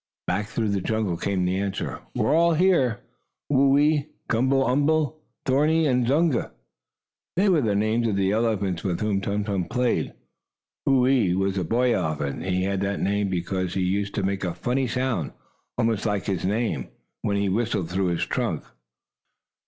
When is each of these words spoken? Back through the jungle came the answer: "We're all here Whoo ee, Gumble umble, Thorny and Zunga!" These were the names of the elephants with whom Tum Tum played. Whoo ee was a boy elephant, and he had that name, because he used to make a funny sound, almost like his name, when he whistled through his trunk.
Back 0.25 0.47
through 0.47 0.69
the 0.69 0.81
jungle 0.81 1.15
came 1.15 1.45
the 1.45 1.59
answer: 1.59 1.99
"We're 2.15 2.33
all 2.33 2.55
here 2.55 3.01
Whoo 3.49 3.77
ee, 3.77 4.07
Gumble 4.29 4.65
umble, 4.65 5.21
Thorny 5.45 5.85
and 5.85 6.07
Zunga!" 6.07 6.53
These 7.35 7.51
were 7.51 7.61
the 7.61 7.75
names 7.75 8.07
of 8.07 8.15
the 8.15 8.31
elephants 8.31 8.83
with 8.83 8.99
whom 8.99 9.21
Tum 9.21 9.43
Tum 9.43 9.65
played. 9.65 10.15
Whoo 10.87 11.05
ee 11.07 11.35
was 11.35 11.55
a 11.59 11.63
boy 11.63 11.95
elephant, 11.95 12.37
and 12.41 12.55
he 12.55 12.63
had 12.63 12.81
that 12.81 12.99
name, 12.99 13.29
because 13.29 13.75
he 13.75 13.81
used 13.83 14.15
to 14.15 14.23
make 14.23 14.43
a 14.43 14.55
funny 14.55 14.87
sound, 14.87 15.33
almost 15.77 16.07
like 16.07 16.25
his 16.25 16.45
name, 16.45 16.87
when 17.21 17.37
he 17.37 17.47
whistled 17.47 17.91
through 17.91 18.07
his 18.07 18.25
trunk. 18.25 18.63